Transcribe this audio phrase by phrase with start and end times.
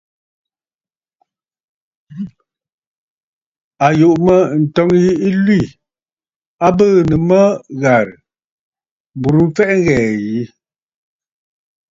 [3.85, 5.59] À yùʼù mə̂, ǹtɔ̂ŋ yi ɨ lwî,
[6.65, 7.39] a bɨɨ̀nə̀ mə
[7.81, 8.17] ghàrə̀,
[9.17, 10.41] m̀burə mfɛʼɛ ghɛ̀ɛ̀ ƴi.